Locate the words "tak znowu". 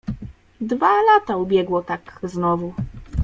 1.83-2.73